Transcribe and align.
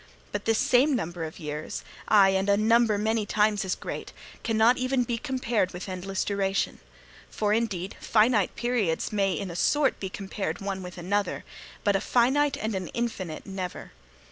But 0.31 0.45
this 0.45 0.57
same 0.57 0.95
number 0.95 1.25
of 1.25 1.37
years 1.37 1.83
ay, 2.07 2.29
and 2.29 2.49
a 2.49 2.57
number 2.57 2.97
many 2.97 3.23
times 3.27 3.63
as 3.63 3.75
great 3.75 4.13
cannot 4.43 4.79
even 4.79 5.03
be 5.03 5.19
compared 5.19 5.73
with 5.73 5.87
endless 5.87 6.25
duration; 6.25 6.79
for, 7.29 7.53
indeed, 7.53 7.95
finite 7.99 8.55
periods 8.55 9.13
may 9.13 9.33
in 9.33 9.51
a 9.51 9.55
sort 9.55 9.99
be 9.99 10.09
compared 10.09 10.59
one 10.59 10.81
with 10.81 10.97
another, 10.97 11.43
but 11.83 11.95
a 11.95 12.01
finite 12.01 12.57
and 12.57 12.73
an 12.73 12.87
infinite 12.95 13.45
never. 13.45 13.91